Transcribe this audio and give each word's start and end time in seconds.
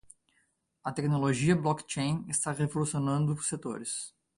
A 0.83 0.91
tecnologia 0.91 1.55
blockchain 1.55 2.25
está 2.27 2.51
revolucionando 2.53 3.39
setores. 3.43 4.15